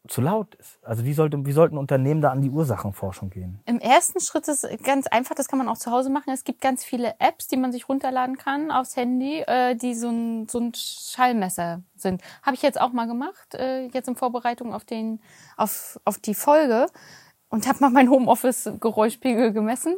zu 0.08 0.22
laut 0.22 0.56
ist? 0.56 0.80
Also 0.84 1.06
wie, 1.06 1.14
sollte, 1.14 1.46
wie 1.46 1.52
sollten 1.52 1.78
Unternehmen 1.78 2.22
da 2.22 2.32
an 2.32 2.42
die 2.42 2.50
Ursachenforschung 2.50 3.30
gehen? 3.30 3.60
Im 3.66 3.80
ersten 3.80 4.20
Schritt 4.20 4.48
ist 4.48 4.68
ganz 4.84 5.08
einfach, 5.08 5.36
das 5.36 5.48
kann 5.48 5.60
man 5.60 5.68
auch 5.68 5.78
zu 5.78 5.92
Hause 5.92 6.10
machen. 6.10 6.32
Es 6.34 6.44
gibt 6.44 6.62
ganz 6.62 6.84
viele 6.84 7.16
Apps, 7.20 7.48
die 7.48 7.58
man 7.58 7.72
sich 7.72 7.90
runterladen 7.90 8.38
kann 8.38 8.72
aufs 8.72 8.96
Handy, 8.96 9.42
äh, 9.42 9.76
die 9.76 9.96
so 9.96 10.10
ein, 10.10 10.48
so 10.48 10.60
ein 10.60 10.72
Schallmesser 10.76 11.82
sind. 11.96 12.22
Habe 12.44 12.56
ich 12.56 12.62
jetzt 12.62 12.80
auch 12.80 12.92
mal 12.92 13.08
gemacht, 13.08 13.56
äh, 13.56 13.88
jetzt 13.88 14.08
in 14.08 14.16
Vorbereitung 14.16 14.74
auf, 14.74 14.86
den, 14.86 15.20
auf, 15.56 16.00
auf 16.06 16.20
die 16.20 16.36
Folge 16.36 16.88
und 17.50 17.68
habe 17.68 17.80
mal 17.80 17.90
mein 17.90 18.10
Homeoffice-Geräuschpegel 18.10 19.54
gemessen 19.54 19.98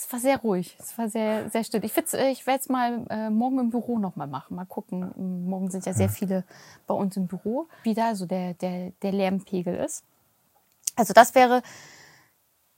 es 0.00 0.12
war 0.12 0.18
sehr 0.18 0.38
ruhig. 0.38 0.76
Es 0.78 0.96
war 0.96 1.08
sehr, 1.08 1.50
sehr 1.50 1.62
still. 1.62 1.84
Ich, 1.84 1.96
äh, 2.14 2.30
ich 2.30 2.46
werde 2.46 2.60
es 2.60 2.68
mal 2.68 3.06
äh, 3.10 3.28
morgen 3.28 3.58
im 3.58 3.70
Büro 3.70 3.98
nochmal 3.98 4.26
machen. 4.26 4.56
Mal 4.56 4.64
gucken. 4.64 5.12
Morgen 5.46 5.70
sind 5.70 5.84
ja 5.84 5.92
sehr 5.92 6.08
viele 6.08 6.44
bei 6.86 6.94
uns 6.94 7.16
im 7.16 7.26
Büro, 7.26 7.68
wie 7.82 7.94
da 7.94 8.14
so 8.14 8.24
der, 8.24 8.54
der, 8.54 8.92
der 9.02 9.12
Lärmpegel 9.12 9.74
ist. 9.74 10.04
Also 10.96 11.12
das 11.12 11.34
wäre 11.34 11.62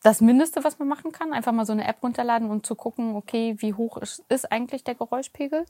das 0.02 0.21
Mindeste, 0.21 0.64
was 0.64 0.78
man 0.80 0.88
machen 0.88 1.12
kann. 1.12 1.32
Einfach 1.32 1.52
mal 1.52 1.64
so 1.64 1.73
eine 1.73 1.87
App 1.87 2.02
runterladen 2.02 2.50
und 2.50 2.66
zu 2.66 2.75
gucken, 2.75 3.14
okay, 3.14 3.54
wie 3.59 3.75
hoch 3.75 3.97
ist, 3.99 4.25
ist 4.28 4.50
eigentlich 4.50 4.82
der 4.82 4.97
Geräuschpegel. 4.97 5.64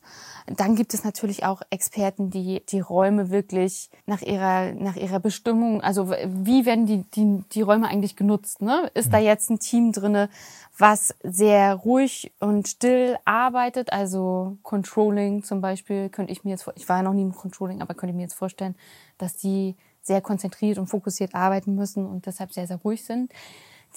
Dann 0.47 0.75
gibt 0.75 0.95
es 0.95 1.05
natürlich 1.05 1.45
auch 1.45 1.61
Experten, 1.69 2.31
die 2.31 2.65
die 2.67 2.81
Räume 2.81 3.31
wirklich 3.31 3.91
nach 4.07 4.23
ihrer, 4.23 4.73
nach 4.73 4.97
ihrer 4.97 5.21
Bestimmung, 5.21 5.83
also 5.83 6.11
wie 6.11 6.65
werden 6.65 6.87
die, 6.87 7.05
die, 7.11 7.45
die 7.53 7.61
Räume 7.61 7.89
eigentlich 7.89 8.17
genutzt? 8.17 8.62
Ne? 8.62 8.91
Ist 8.95 9.09
mhm. 9.09 9.12
da 9.12 9.19
jetzt 9.19 9.51
ein 9.51 9.59
Team 9.59 9.93
drinne, 9.93 10.31
was 10.79 11.15
sehr 11.23 11.75
ruhig 11.75 12.33
und 12.41 12.69
still 12.69 13.19
arbeitet? 13.27 13.93
Also 13.93 14.57
Controlling 14.62 15.43
zum 15.43 15.61
Beispiel 15.61 16.09
könnte 16.09 16.33
ich 16.33 16.43
mir 16.43 16.51
jetzt, 16.51 16.67
ich 16.77 16.89
war 16.89 16.99
ja 16.99 17.03
noch 17.03 17.12
nie 17.12 17.23
im 17.23 17.35
Controlling, 17.35 17.83
aber 17.83 17.93
könnte 17.93 18.12
ich 18.12 18.17
mir 18.17 18.23
jetzt 18.23 18.35
vorstellen, 18.35 18.77
dass 19.19 19.37
die 19.37 19.77
sehr 20.01 20.23
konzentriert 20.23 20.79
und 20.79 20.87
fokussiert 20.89 21.35
arbeiten 21.35 21.75
müssen 21.75 22.07
und 22.07 22.27
deshalb 22.27 22.53
sehr, 22.53 22.67
sehr 22.67 22.79
ruhig 22.79 23.05
sind 23.05 23.31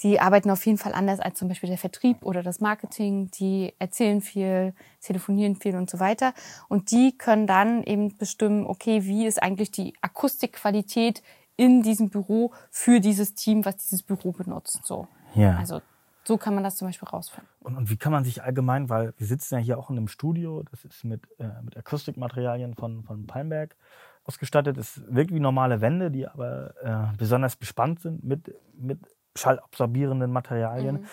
die 0.02 0.20
arbeiten 0.20 0.50
auf 0.50 0.64
jeden 0.66 0.78
Fall 0.78 0.92
anders 0.92 1.20
als 1.20 1.38
zum 1.38 1.48
Beispiel 1.48 1.68
der 1.68 1.78
Vertrieb 1.78 2.22
oder 2.22 2.42
das 2.42 2.60
Marketing. 2.60 3.30
Die 3.32 3.72
erzählen 3.78 4.20
viel, 4.20 4.74
telefonieren 5.00 5.56
viel 5.56 5.76
und 5.76 5.88
so 5.88 6.00
weiter. 6.00 6.34
Und 6.68 6.90
die 6.90 7.16
können 7.16 7.46
dann 7.46 7.82
eben 7.82 8.16
bestimmen, 8.16 8.66
okay, 8.66 9.04
wie 9.04 9.26
ist 9.26 9.42
eigentlich 9.42 9.70
die 9.70 9.94
Akustikqualität 10.00 11.22
in 11.56 11.82
diesem 11.82 12.10
Büro 12.10 12.52
für 12.70 13.00
dieses 13.00 13.34
Team, 13.34 13.64
was 13.64 13.76
dieses 13.78 14.02
Büro 14.02 14.32
benutzt. 14.32 14.80
So. 14.84 15.08
Ja. 15.34 15.56
Also 15.56 15.80
so 16.24 16.36
kann 16.38 16.54
man 16.54 16.64
das 16.64 16.76
zum 16.76 16.88
Beispiel 16.88 17.08
rausfinden. 17.08 17.48
Und, 17.60 17.76
und 17.76 17.90
wie 17.90 17.96
kann 17.96 18.12
man 18.12 18.24
sich 18.24 18.42
allgemein, 18.42 18.88
weil 18.88 19.14
wir 19.16 19.26
sitzen 19.26 19.54
ja 19.54 19.60
hier 19.60 19.78
auch 19.78 19.90
in 19.90 19.96
einem 19.96 20.08
Studio, 20.08 20.64
das 20.70 20.84
ist 20.84 21.04
mit, 21.04 21.22
äh, 21.38 21.62
mit 21.62 21.76
Akustikmaterialien 21.76 22.74
von, 22.74 23.04
von 23.04 23.26
Palmberg 23.26 23.76
ausgestattet. 24.24 24.76
Es 24.76 25.00
wirkt 25.08 25.32
wie 25.32 25.40
normale 25.40 25.80
Wände, 25.80 26.10
die 26.10 26.26
aber 26.26 26.74
äh, 26.82 27.16
besonders 27.16 27.56
bespannt 27.56 28.00
sind 28.00 28.24
mit, 28.24 28.54
mit 28.74 28.98
schallabsorbierenden 29.36 30.32
Materialien. 30.32 31.06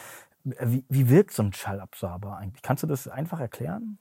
Mhm. 0.44 0.54
Wie, 0.60 0.86
wie 0.90 1.10
wirkt 1.10 1.32
so 1.32 1.44
ein 1.44 1.54
Schallabsorber 1.54 2.38
eigentlich? 2.38 2.62
Kannst 2.62 2.84
du 2.84 2.88
das 2.88 3.08
einfach 3.08 3.40
erklären? 3.40 3.98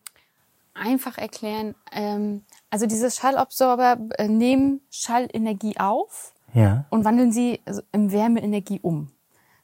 Einfach 0.75 1.19
erklären. 1.19 1.75
Ähm, 1.93 2.45
also 2.71 2.87
diese 2.87 3.11
Schallabsorber 3.11 3.99
äh, 4.19 4.26
nehmen 4.26 4.81
Schallenergie 4.91 5.76
auf 5.79 6.35
ja. 6.55 6.87
und 6.91 7.05
wandeln 7.05 7.31
sie 7.33 7.61
in 7.93 8.11
Wärmeenergie 8.11 8.81
um. 8.81 9.11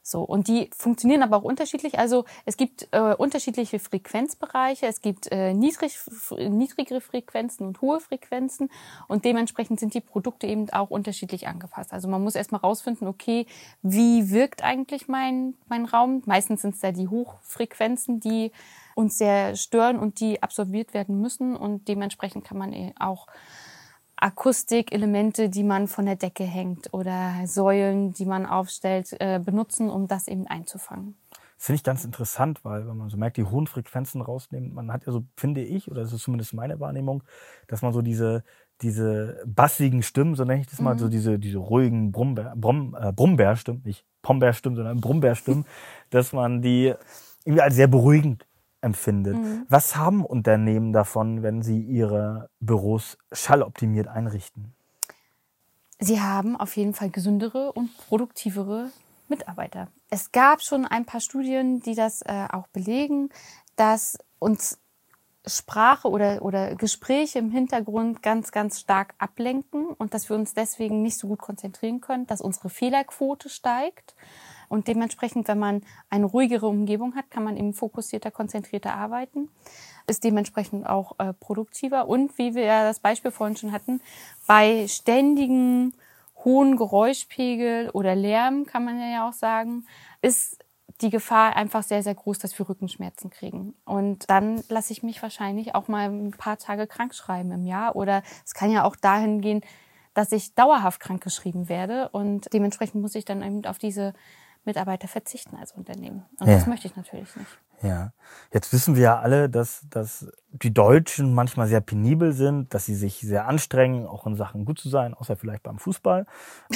So, 0.09 0.23
und 0.23 0.47
die 0.47 0.71
funktionieren 0.75 1.21
aber 1.21 1.37
auch 1.37 1.43
unterschiedlich. 1.43 1.99
Also 1.99 2.25
es 2.45 2.57
gibt 2.57 2.87
äh, 2.89 3.13
unterschiedliche 3.13 3.77
Frequenzbereiche, 3.77 4.87
es 4.87 5.01
gibt 5.01 5.31
äh, 5.31 5.53
niedrig, 5.53 5.99
niedrigere 6.31 6.99
Frequenzen 6.99 7.67
und 7.67 7.79
hohe 7.81 7.99
Frequenzen 7.99 8.71
und 9.07 9.23
dementsprechend 9.23 9.79
sind 9.79 9.93
die 9.93 10.01
Produkte 10.01 10.47
eben 10.47 10.67
auch 10.71 10.89
unterschiedlich 10.89 11.47
angepasst. 11.47 11.93
Also 11.93 12.07
man 12.07 12.23
muss 12.23 12.33
erstmal 12.33 12.61
rausfinden, 12.61 13.07
okay, 13.07 13.45
wie 13.83 14.31
wirkt 14.31 14.63
eigentlich 14.63 15.07
mein, 15.07 15.53
mein 15.67 15.85
Raum? 15.85 16.23
Meistens 16.25 16.63
sind 16.63 16.73
es 16.73 16.81
da 16.81 16.91
die 16.91 17.07
Hochfrequenzen, 17.07 18.19
die 18.19 18.51
uns 18.95 19.19
sehr 19.19 19.55
stören 19.55 19.99
und 19.99 20.19
die 20.21 20.41
absorbiert 20.41 20.95
werden 20.95 21.21
müssen 21.21 21.55
und 21.55 21.87
dementsprechend 21.87 22.45
kann 22.45 22.57
man 22.57 22.73
eh 22.73 22.95
auch 22.99 23.27
Akustikelemente, 24.21 25.49
die 25.49 25.63
man 25.63 25.87
von 25.87 26.05
der 26.05 26.15
Decke 26.15 26.43
hängt 26.43 26.93
oder 26.93 27.33
Säulen, 27.45 28.13
die 28.13 28.25
man 28.25 28.45
aufstellt, 28.45 29.15
äh, 29.19 29.39
benutzen, 29.43 29.89
um 29.89 30.07
das 30.07 30.27
eben 30.27 30.45
einzufangen. 30.47 31.15
Das 31.57 31.65
finde 31.65 31.75
ich 31.77 31.83
ganz 31.83 32.05
interessant, 32.05 32.63
weil 32.63 32.87
wenn 32.87 32.95
man 32.95 33.09
so 33.09 33.17
merkt, 33.17 33.37
die 33.37 33.43
hohen 33.43 33.67
Frequenzen 33.67 34.21
rausnehmen, 34.21 34.73
man 34.73 34.93
hat 34.93 35.05
ja 35.05 35.11
so, 35.11 35.25
finde 35.35 35.61
ich, 35.61 35.91
oder 35.91 36.01
das 36.01 36.13
ist 36.13 36.23
zumindest 36.23 36.53
meine 36.53 36.79
Wahrnehmung, 36.79 37.23
dass 37.67 37.81
man 37.81 37.91
so 37.91 38.01
diese, 38.01 38.43
diese 38.81 39.41
bassigen 39.45 40.01
Stimmen, 40.01 40.35
so 40.35 40.45
nenne 40.45 40.61
ich 40.61 40.67
das 40.67 40.79
mal, 40.79 40.93
mhm. 40.93 40.99
so 40.99 41.09
diese, 41.09 41.37
diese 41.37 41.57
ruhigen 41.57 42.11
Brummbär, 42.11 42.53
Brumm, 42.55 42.95
äh, 42.99 43.11
Brummbärstimmen, 43.11 43.81
nicht 43.83 44.05
Pombeerstimmen, 44.21 44.77
sondern 44.77 45.01
Brummbärstimmen, 45.01 45.65
dass 46.09 46.31
man 46.31 46.61
die 46.61 46.93
irgendwie 47.43 47.61
als 47.61 47.75
sehr 47.75 47.87
beruhigend 47.87 48.45
empfindet. 48.81 49.35
Mhm. 49.35 49.65
Was 49.69 49.95
haben 49.95 50.25
Unternehmen 50.25 50.93
davon, 50.93 51.43
wenn 51.43 51.61
sie 51.61 51.81
ihre 51.81 52.49
Büros 52.59 53.17
schalloptimiert 53.31 54.07
einrichten? 54.07 54.73
Sie 55.99 56.21
haben 56.21 56.55
auf 56.55 56.77
jeden 56.77 56.93
Fall 56.93 57.09
gesündere 57.09 57.73
und 57.73 57.95
produktivere 57.97 58.89
Mitarbeiter. 59.27 59.89
Es 60.09 60.31
gab 60.31 60.61
schon 60.61 60.85
ein 60.85 61.05
paar 61.05 61.19
Studien, 61.19 61.81
die 61.81 61.93
das 61.93 62.21
äh, 62.21 62.47
auch 62.51 62.67
belegen, 62.67 63.29
dass 63.75 64.17
uns 64.39 64.79
Sprache 65.45 66.09
oder, 66.09 66.41
oder 66.41 66.75
Gespräche 66.75 67.39
im 67.39 67.51
Hintergrund 67.51 68.21
ganz, 68.21 68.51
ganz 68.51 68.79
stark 68.79 69.13
ablenken 69.17 69.87
und 69.87 70.13
dass 70.13 70.29
wir 70.29 70.35
uns 70.35 70.53
deswegen 70.53 71.01
nicht 71.01 71.17
so 71.17 71.27
gut 71.27 71.39
konzentrieren 71.39 72.01
können, 72.01 72.27
dass 72.27 72.41
unsere 72.41 72.69
Fehlerquote 72.69 73.49
steigt. 73.49 74.15
Und 74.69 74.87
dementsprechend, 74.87 75.47
wenn 75.47 75.59
man 75.59 75.81
eine 76.09 76.25
ruhigere 76.25 76.67
Umgebung 76.67 77.15
hat, 77.15 77.29
kann 77.29 77.43
man 77.43 77.57
eben 77.57 77.73
fokussierter, 77.73 78.31
konzentrierter 78.31 78.93
arbeiten, 78.93 79.49
ist 80.07 80.23
dementsprechend 80.23 80.87
auch 80.87 81.19
äh, 81.19 81.33
produktiver. 81.33 82.07
Und 82.07 82.37
wie 82.37 82.55
wir 82.55 82.63
ja 82.63 82.83
das 82.83 82.99
Beispiel 82.99 83.31
vorhin 83.31 83.57
schon 83.57 83.71
hatten, 83.71 84.01
bei 84.47 84.87
ständigen 84.87 85.93
hohen 86.45 86.77
Geräuschpegel 86.77 87.89
oder 87.89 88.15
Lärm, 88.15 88.65
kann 88.65 88.85
man 88.85 88.99
ja 88.99 89.27
auch 89.27 89.33
sagen, 89.33 89.85
ist 90.21 90.57
die 91.01 91.09
Gefahr 91.09 91.55
einfach 91.55 91.83
sehr, 91.83 92.03
sehr 92.03 92.15
groß, 92.15 92.39
dass 92.39 92.57
wir 92.57 92.67
Rückenschmerzen 92.67 93.29
kriegen. 93.29 93.73
Und 93.85 94.29
dann 94.29 94.63
lasse 94.69 94.91
ich 94.91 95.01
mich 95.01 95.21
wahrscheinlich 95.21 95.75
auch 95.75 95.87
mal 95.87 96.09
ein 96.09 96.31
paar 96.31 96.57
Tage 96.57 96.87
krank 96.87 97.15
schreiben 97.15 97.51
im 97.51 97.65
Jahr. 97.65 97.95
Oder 97.95 98.21
es 98.45 98.53
kann 98.53 98.71
ja 98.71 98.83
auch 98.83 98.95
dahin 98.95 99.41
gehen, 99.41 99.61
dass 100.13 100.31
ich 100.31 100.55
dauerhaft 100.55 100.99
krank 100.99 101.23
geschrieben 101.23 101.69
werde. 101.69 102.09
Und 102.09 102.51
dementsprechend 102.53 103.01
muss 103.01 103.15
ich 103.15 103.23
dann 103.23 103.43
eben 103.43 103.65
auf 103.65 103.77
diese 103.77 104.13
Mitarbeiter 104.69 105.07
verzichten 105.07 105.55
als 105.55 105.71
Unternehmen. 105.71 106.25
Und 106.39 106.47
ja. 106.47 106.53
das 106.53 106.67
möchte 106.67 106.87
ich 106.87 106.95
natürlich 106.95 107.35
nicht. 107.35 107.59
Ja, 107.81 108.13
jetzt 108.53 108.71
wissen 108.71 108.95
wir 108.95 109.01
ja 109.01 109.19
alle, 109.19 109.49
dass, 109.49 109.83
dass 109.89 110.31
die 110.51 110.71
Deutschen 110.71 111.33
manchmal 111.33 111.67
sehr 111.67 111.81
penibel 111.81 112.33
sind, 112.33 112.71
dass 112.73 112.85
sie 112.85 112.93
sich 112.93 113.19
sehr 113.19 113.47
anstrengen, 113.47 114.05
auch 114.05 114.27
in 114.27 114.35
Sachen 114.35 114.65
gut 114.65 114.79
zu 114.79 114.87
sein, 114.87 115.15
außer 115.15 115.35
vielleicht 115.35 115.63
beim 115.63 115.79
Fußball. 115.79 116.27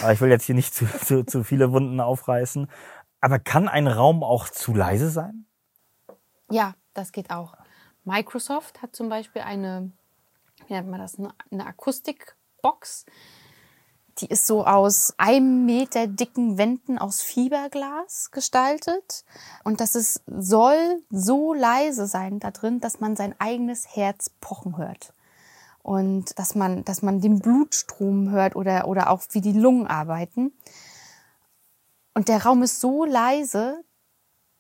Aber 0.01 0.11
ich 0.11 0.21
will 0.21 0.29
jetzt 0.29 0.45
hier 0.45 0.55
nicht 0.55 0.73
zu, 0.73 0.85
zu, 1.05 1.23
zu 1.23 1.43
viele 1.43 1.71
Wunden 1.71 1.99
aufreißen. 1.99 2.67
Aber 3.21 3.37
kann 3.37 3.67
ein 3.67 3.87
Raum 3.87 4.23
auch 4.23 4.49
zu 4.49 4.73
leise 4.73 5.09
sein? 5.09 5.45
Ja, 6.49 6.73
das 6.95 7.11
geht 7.11 7.29
auch. 7.29 7.55
Microsoft 8.05 8.81
hat 8.81 8.95
zum 8.95 9.07
Beispiel 9.07 9.43
eine, 9.43 9.91
wie 10.67 10.73
nennt 10.73 10.89
man 10.89 10.99
das, 10.99 11.17
eine 11.19 11.65
Akustikbox, 11.67 13.05
die 14.19 14.27
ist 14.27 14.45
so 14.45 14.65
aus 14.65 15.13
einem 15.17 15.65
Meter 15.65 16.07
dicken 16.07 16.57
Wänden 16.57 16.97
aus 16.97 17.21
Fiberglas 17.21 18.31
gestaltet. 18.31 19.25
Und 19.63 19.81
das 19.81 19.95
ist, 19.95 20.21
soll 20.27 21.01
so 21.09 21.53
leise 21.53 22.05
sein 22.05 22.39
da 22.39 22.51
drin, 22.51 22.79
dass 22.79 22.99
man 22.99 23.15
sein 23.15 23.35
eigenes 23.39 23.95
Herz 23.95 24.29
pochen 24.39 24.77
hört. 24.77 25.13
Und 25.81 26.37
dass 26.39 26.55
man, 26.55 26.85
dass 26.85 27.01
man 27.01 27.21
den 27.21 27.39
Blutstrom 27.39 28.29
hört 28.29 28.55
oder, 28.55 28.87
oder 28.87 29.09
auch 29.09 29.23
wie 29.31 29.41
die 29.41 29.51
Lungen 29.51 29.87
arbeiten. 29.87 30.53
Und 32.13 32.27
der 32.27 32.43
Raum 32.43 32.63
ist 32.63 32.79
so 32.79 33.05
leise, 33.05 33.83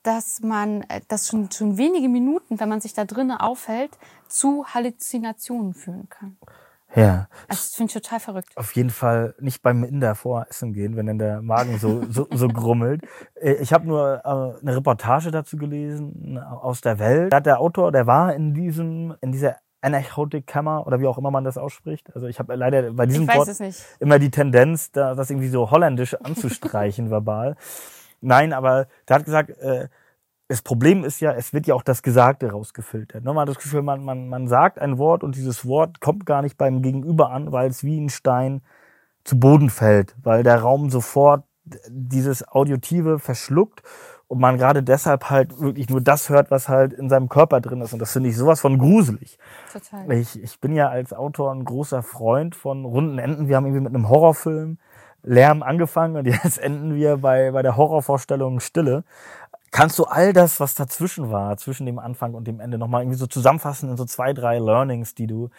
dass 0.01 0.41
man, 0.41 0.81
äh, 0.83 1.01
das 1.07 1.27
schon, 1.27 1.49
schon 1.51 1.77
wenige 1.77 2.09
Minuten, 2.09 2.59
wenn 2.59 2.69
man 2.69 2.81
sich 2.81 2.93
da 2.93 3.05
drinnen 3.05 3.37
aufhält, 3.37 3.97
zu 4.27 4.65
Halluzinationen 4.65 5.73
führen 5.73 6.09
kann. 6.09 6.37
Ja. 6.95 7.27
Also 7.47 7.61
das 7.61 7.75
finde 7.75 7.89
ich 7.89 8.01
total 8.01 8.19
verrückt. 8.19 8.55
Auf 8.55 8.75
jeden 8.75 8.89
Fall 8.89 9.33
nicht 9.39 9.61
beim 9.61 9.83
Inder 9.83 10.15
voressen 10.15 10.73
gehen, 10.73 10.95
wenn 10.95 11.07
dann 11.07 11.17
der 11.17 11.41
Magen 11.41 11.79
so, 11.79 12.03
so, 12.09 12.27
so 12.31 12.47
grummelt. 12.47 13.01
Äh, 13.35 13.53
ich 13.53 13.73
habe 13.73 13.87
nur 13.87 14.21
äh, 14.23 14.61
eine 14.61 14.75
Reportage 14.75 15.31
dazu 15.31 15.57
gelesen 15.57 16.37
aus 16.37 16.81
der 16.81 16.99
Welt. 16.99 17.33
Da 17.33 17.37
hat 17.37 17.45
der 17.45 17.59
Autor, 17.59 17.91
der 17.91 18.07
war 18.07 18.33
in 18.33 18.53
diesem, 18.53 19.15
in 19.21 19.31
dieser 19.31 19.57
Anachotic 19.81 20.47
Kammer 20.47 20.87
oder 20.87 20.99
wie 20.99 21.07
auch 21.07 21.17
immer 21.17 21.31
man 21.31 21.43
das 21.43 21.57
ausspricht. 21.57 22.15
Also 22.15 22.27
ich 22.27 22.39
habe 22.39 22.55
leider 22.55 22.93
bei 22.93 23.05
diesem 23.05 23.27
Wort 23.27 23.49
immer 23.99 24.17
die 24.17 24.31
Tendenz, 24.31 24.91
da, 24.91 25.13
das 25.13 25.29
irgendwie 25.29 25.49
so 25.49 25.71
holländisch 25.71 26.13
anzustreichen 26.15 27.09
verbal. 27.09 27.55
Nein, 28.21 28.53
aber 28.53 28.87
der 29.09 29.17
hat 29.17 29.25
gesagt, 29.25 29.49
äh, 29.49 29.89
das 30.47 30.61
Problem 30.61 31.03
ist 31.03 31.19
ja, 31.19 31.31
es 31.31 31.53
wird 31.53 31.67
ja 31.67 31.75
auch 31.75 31.83
das 31.83 32.03
Gesagte 32.03 32.51
rausgefiltert. 32.51 33.23
Man 33.23 33.37
hat 33.37 33.49
das 33.49 33.57
Gefühl, 33.57 33.81
man, 33.81 34.03
man, 34.03 34.27
man 34.27 34.47
sagt 34.47 34.79
ein 34.79 34.97
Wort 34.97 35.23
und 35.23 35.35
dieses 35.35 35.65
Wort 35.65 35.99
kommt 35.99 36.25
gar 36.25 36.41
nicht 36.41 36.57
beim 36.57 36.81
Gegenüber 36.81 37.31
an, 37.31 37.51
weil 37.51 37.69
es 37.69 37.83
wie 37.83 37.99
ein 37.99 38.09
Stein 38.09 38.61
zu 39.23 39.39
Boden 39.39 39.69
fällt, 39.69 40.15
weil 40.21 40.43
der 40.43 40.59
Raum 40.59 40.89
sofort 40.89 41.43
dieses 41.87 42.47
Audiotive 42.47 43.19
verschluckt 43.19 43.83
und 44.27 44.39
man 44.39 44.57
gerade 44.57 44.83
deshalb 44.83 45.29
halt 45.29 45.59
wirklich 45.59 45.89
nur 45.89 46.01
das 46.01 46.29
hört, 46.29 46.51
was 46.51 46.67
halt 46.67 46.91
in 46.91 47.09
seinem 47.09 47.29
Körper 47.29 47.61
drin 47.61 47.81
ist. 47.81 47.93
Und 47.93 47.99
das 47.99 48.11
finde 48.11 48.29
ich 48.29 48.35
sowas 48.35 48.59
von 48.59 48.77
gruselig. 48.79 49.37
Total. 49.71 50.11
Ich, 50.13 50.41
ich 50.41 50.59
bin 50.59 50.73
ja 50.73 50.89
als 50.89 51.13
Autor 51.13 51.53
ein 51.53 51.63
großer 51.63 52.03
Freund 52.03 52.55
von 52.55 52.83
runden 52.83 53.19
Enden. 53.19 53.47
Wir 53.47 53.55
haben 53.55 53.65
irgendwie 53.65 53.83
mit 53.83 53.93
einem 53.93 54.09
Horrorfilm 54.09 54.77
Lärm 55.23 55.63
angefangen 55.63 56.17
und 56.17 56.25
jetzt 56.43 56.57
enden 56.57 56.95
wir 56.95 57.17
bei, 57.17 57.51
bei 57.51 57.61
der 57.61 57.77
Horrorvorstellung 57.77 58.59
Stille. 58.59 59.03
Kannst 59.73 59.97
du 59.97 60.03
all 60.03 60.33
das, 60.33 60.59
was 60.59 60.75
dazwischen 60.75 61.31
war, 61.31 61.57
zwischen 61.57 61.87
dem 61.87 61.97
Anfang 61.97 62.35
und 62.35 62.45
dem 62.45 62.59
Ende, 62.59 62.77
nochmal 62.77 63.01
irgendwie 63.01 63.17
so 63.17 63.25
zusammenfassen 63.25 63.89
in 63.89 63.97
so 63.97 64.05
zwei, 64.05 64.31
drei 64.31 64.59
Learnings, 64.59 65.15
die 65.15 65.25
du, 65.25 65.49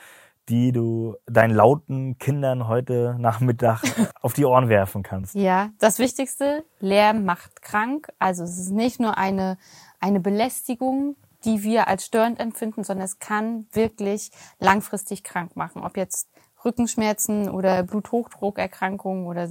die 0.48 0.70
du 0.70 1.16
deinen 1.26 1.52
lauten 1.52 2.16
Kindern 2.18 2.68
heute 2.68 3.16
Nachmittag 3.18 3.82
auf 4.22 4.32
die 4.32 4.44
Ohren 4.44 4.68
werfen 4.68 5.02
kannst? 5.02 5.34
Ja, 5.34 5.70
das 5.80 5.98
Wichtigste, 5.98 6.64
Lärm 6.78 7.24
macht 7.24 7.60
krank. 7.60 8.06
Also 8.20 8.44
es 8.44 8.56
ist 8.56 8.70
nicht 8.70 9.00
nur 9.00 9.18
eine, 9.18 9.58
eine 9.98 10.20
Belästigung, 10.20 11.16
die 11.44 11.64
wir 11.64 11.88
als 11.88 12.06
störend 12.06 12.38
empfinden, 12.38 12.84
sondern 12.84 13.06
es 13.06 13.18
kann 13.18 13.66
wirklich 13.72 14.30
langfristig 14.60 15.24
krank 15.24 15.56
machen. 15.56 15.82
Ob 15.82 15.96
jetzt 15.96 16.28
Rückenschmerzen 16.64 17.50
oder 17.50 17.82
Bluthochdruckerkrankungen 17.82 19.26
oder 19.26 19.48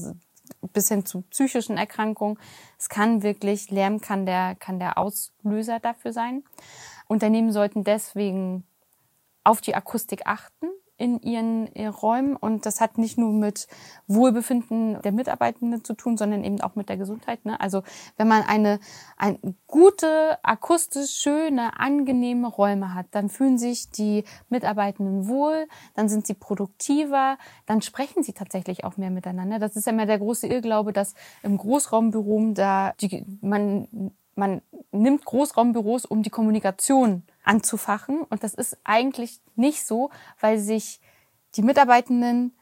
bis 0.74 0.90
hin 0.90 1.06
zu 1.06 1.22
psychischen 1.30 1.78
Erkrankungen. 1.78 2.38
Es 2.78 2.90
kann 2.90 3.24
wirklich, 3.24 3.72
Lärm 3.72 4.02
kann 4.02 4.26
der, 4.26 4.56
kann 4.56 4.80
der 4.80 4.98
Auslöser 4.98 5.80
dafür 5.80 6.14
sein. 6.14 6.44
Unternehmen 7.08 7.52
sollten 7.52 7.84
deswegen 7.84 8.66
auf 9.44 9.62
die 9.62 9.76
Akustik 9.76 10.26
achten 10.26 10.68
in 10.98 11.20
ihren, 11.22 11.68
ihren 11.74 11.94
Räumen. 11.94 12.36
Und 12.36 12.66
das 12.66 12.82
hat 12.82 12.98
nicht 12.98 13.18
nur 13.18 13.32
mit 13.32 13.68
Wohlbefinden 14.08 15.02
der 15.02 15.12
Mitarbeitenden 15.12 15.84
zu 15.84 15.94
tun, 15.94 16.18
sondern 16.18 16.44
eben 16.44 16.62
auch 16.62 16.76
mit 16.76 16.90
der 16.90 16.98
Gesundheit. 16.98 17.46
Ne? 17.46 17.60
Also 17.60 17.84
wenn 18.18 18.28
man 18.28 18.44
eine, 18.44 18.80
eine 19.18 19.40
gute, 19.68 20.38
akustisch 20.44 21.12
schöne, 21.12 21.80
angenehme 21.80 22.48
Räume 22.48 22.94
hat, 22.94 23.08
dann 23.12 23.30
fühlen 23.30 23.58
sich 23.58 23.90
die 23.90 24.24
Mitarbeitenden 24.50 25.28
wohl, 25.28 25.68
dann 25.96 26.10
sind 26.10 26.28
sie 26.28 26.36
produktiver, 26.36 27.38
dann 27.66 27.82
sprechen 27.82 28.24
sie 28.24 28.34
tatsächlich 28.34 28.84
auch 28.84 28.98
mehr 28.98 29.12
miteinander. 29.12 29.60
Das 29.60 29.76
ist 29.76 29.86
ja 29.86 29.94
immer 29.94 30.06
der 30.06 30.20
große 30.20 30.48
Irrglaube, 30.48 30.94
dass 30.94 31.14
im 31.42 31.58
Großraumbüro 31.58 32.34
da 32.54 32.94
die, 33.00 33.26
man 33.42 34.12
man 34.36 34.62
nimmt 34.92 35.26
Großraumbüros, 35.26 36.06
um 36.06 36.24
die 36.24 36.30
Kommunikation 36.30 37.24
anzufachen. 37.44 38.22
Und 38.30 38.44
das 38.44 38.54
ist 38.54 38.78
eigentlich 38.84 39.42
nicht 39.56 39.86
so, 39.86 40.10
weil 40.40 40.60
sich 40.60 41.02
die 41.56 41.62
Mitarbeitenden 41.62 42.54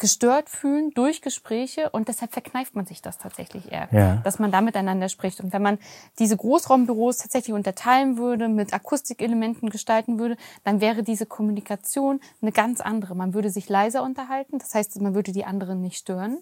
gestört 0.00 0.48
fühlen 0.48 0.92
durch 0.94 1.20
Gespräche 1.20 1.90
und 1.90 2.08
deshalb 2.08 2.32
verkneift 2.32 2.74
man 2.74 2.86
sich 2.86 3.02
das 3.02 3.18
tatsächlich 3.18 3.70
eher, 3.70 3.86
ja. 3.92 4.16
dass 4.24 4.38
man 4.38 4.50
da 4.50 4.62
miteinander 4.62 5.10
spricht. 5.10 5.40
Und 5.40 5.52
wenn 5.52 5.60
man 5.60 5.78
diese 6.18 6.38
Großraumbüros 6.38 7.18
tatsächlich 7.18 7.54
unterteilen 7.54 8.16
würde, 8.16 8.48
mit 8.48 8.72
Akustikelementen 8.72 9.68
gestalten 9.68 10.18
würde, 10.18 10.38
dann 10.64 10.80
wäre 10.80 11.02
diese 11.02 11.26
Kommunikation 11.26 12.20
eine 12.40 12.50
ganz 12.50 12.80
andere. 12.80 13.14
Man 13.14 13.34
würde 13.34 13.50
sich 13.50 13.68
leiser 13.68 14.02
unterhalten, 14.02 14.58
das 14.58 14.74
heißt, 14.74 14.98
man 15.02 15.14
würde 15.14 15.32
die 15.32 15.44
anderen 15.44 15.82
nicht 15.82 15.98
stören 15.98 16.38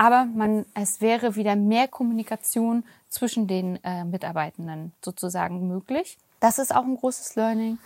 aber 0.00 0.24
man, 0.24 0.64
es 0.72 1.02
wäre 1.02 1.36
wieder 1.36 1.56
mehr 1.56 1.86
Kommunikation 1.86 2.84
zwischen 3.10 3.46
den 3.46 3.78
äh, 3.84 4.02
Mitarbeitenden 4.02 4.94
sozusagen 5.04 5.68
möglich. 5.68 6.16
Das 6.40 6.58
ist 6.58 6.74
auch 6.74 6.84
ein 6.84 6.96
großes 6.96 7.36
Learning. 7.36 7.78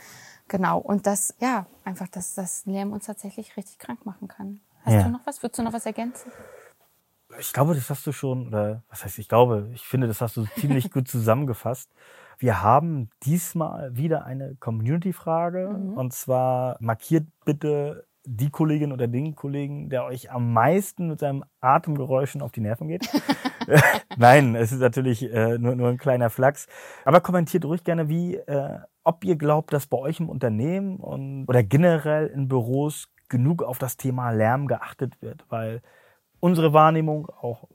Genau. 0.46 0.78
Und 0.78 1.08
das, 1.08 1.34
ja, 1.40 1.66
einfach, 1.84 2.06
dass 2.06 2.34
das 2.34 2.66
Lärm 2.66 2.92
uns 2.92 3.06
tatsächlich 3.06 3.56
richtig 3.56 3.80
krank 3.80 4.06
machen 4.06 4.28
kann. 4.28 4.60
Hast 4.84 4.92
ja. 4.92 5.02
du 5.02 5.10
noch 5.10 5.26
was? 5.26 5.42
Würdest 5.42 5.58
du 5.58 5.64
noch 5.64 5.72
was 5.72 5.86
ergänzen? 5.86 6.30
Ich 7.40 7.52
glaube, 7.52 7.74
das 7.74 7.90
hast 7.90 8.06
du 8.06 8.12
schon, 8.12 8.46
oder 8.46 8.84
was 8.88 9.04
heißt 9.04 9.18
ich 9.18 9.28
glaube, 9.28 9.68
ich 9.74 9.82
finde, 9.82 10.06
das 10.06 10.20
hast 10.20 10.36
du 10.36 10.46
ziemlich 10.60 10.92
gut 10.92 11.08
zusammengefasst. 11.08 11.90
Wir 12.38 12.62
haben 12.62 13.10
diesmal 13.24 13.96
wieder 13.96 14.24
eine 14.24 14.54
Community-Frage. 14.60 15.68
Mhm. 15.76 15.94
Und 15.94 16.12
zwar 16.12 16.76
markiert 16.78 17.26
bitte 17.44 18.06
die 18.26 18.50
Kollegin 18.50 18.92
oder 18.92 19.06
den 19.06 19.34
Kollegen, 19.34 19.90
der 19.90 20.04
euch 20.04 20.30
am 20.30 20.52
meisten 20.52 21.08
mit 21.08 21.20
seinem 21.20 21.44
Atemgeräuschen 21.60 22.42
auf 22.42 22.52
die 22.52 22.60
Nerven 22.60 22.88
geht. 22.88 23.08
Nein, 24.16 24.54
es 24.54 24.72
ist 24.72 24.80
natürlich 24.80 25.22
äh, 25.32 25.58
nur, 25.58 25.74
nur 25.74 25.88
ein 25.88 25.98
kleiner 25.98 26.30
Flachs. 26.30 26.66
Aber 27.04 27.20
kommentiert 27.20 27.64
ruhig 27.64 27.84
gerne, 27.84 28.08
wie, 28.08 28.36
äh, 28.36 28.78
ob 29.02 29.24
ihr 29.24 29.36
glaubt, 29.36 29.72
dass 29.72 29.86
bei 29.86 29.98
euch 29.98 30.20
im 30.20 30.28
Unternehmen 30.28 30.96
und, 30.96 31.46
oder 31.48 31.62
generell 31.62 32.26
in 32.28 32.48
Büros 32.48 33.08
genug 33.28 33.62
auf 33.62 33.78
das 33.78 33.96
Thema 33.96 34.30
Lärm 34.30 34.66
geachtet 34.66 35.20
wird, 35.20 35.44
weil 35.48 35.80
unsere 36.40 36.72
Wahrnehmung 36.72 37.28
auch 37.28 37.68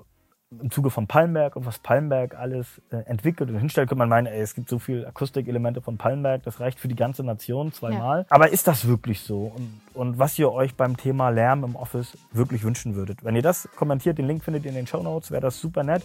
im 0.51 0.71
Zuge 0.71 0.89
von 0.89 1.05
Palmberg 1.05 1.55
und 1.55 1.65
was 1.65 1.77
Palmberg 1.79 2.35
alles 2.35 2.81
äh, 2.91 2.97
entwickelt 3.05 3.49
und 3.49 3.59
hinstellt, 3.59 3.87
könnte 3.87 3.99
man 3.99 4.09
meinen, 4.09 4.25
ey, 4.25 4.41
es 4.41 4.55
gibt 4.55 4.67
so 4.67 4.79
viele 4.79 5.07
Akustikelemente 5.07 5.81
von 5.81 5.97
Palmberg, 5.97 6.43
das 6.43 6.59
reicht 6.59 6.79
für 6.79 6.87
die 6.87 6.95
ganze 6.95 7.23
Nation 7.23 7.71
zweimal. 7.71 8.21
Ja. 8.21 8.25
Aber 8.29 8.49
ist 8.49 8.67
das 8.67 8.87
wirklich 8.87 9.21
so? 9.21 9.51
Und, 9.55 9.81
und 9.93 10.19
was 10.19 10.39
ihr 10.39 10.51
euch 10.51 10.75
beim 10.75 10.97
Thema 10.97 11.29
Lärm 11.29 11.63
im 11.63 11.75
Office 11.75 12.17
wirklich 12.31 12.63
wünschen 12.63 12.95
würdet? 12.95 13.23
Wenn 13.23 13.35
ihr 13.35 13.43
das 13.43 13.69
kommentiert, 13.75 14.17
den 14.17 14.25
Link 14.25 14.43
findet 14.43 14.65
ihr 14.65 14.69
in 14.69 14.75
den 14.75 14.87
Show 14.87 15.03
Notes, 15.03 15.29
wäre 15.29 15.41
das 15.41 15.59
super 15.59 15.83
nett. 15.83 16.03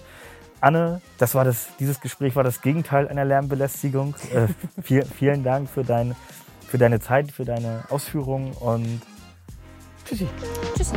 Anne, 0.61 1.01
das 1.19 1.35
war 1.35 1.45
das, 1.45 1.69
dieses 1.79 2.01
Gespräch 2.01 2.37
war 2.37 2.45
das 2.45 2.61
Gegenteil 2.61 3.09
einer 3.09 3.25
Lärmbelästigung. 3.25 4.15
Äh, 4.33 4.49
viel, 4.83 5.05
vielen 5.05 5.43
Dank 5.43 5.71
für, 5.71 5.85
dein, 5.85 6.15
für 6.67 6.77
deine 6.77 7.01
Zeit, 7.01 7.33
für 7.33 7.47
deine 7.47 7.85
Ausführungen 7.89 8.53
und 8.53 9.01
tschüssi. 10.05 10.27
Tschüssi. 10.77 10.97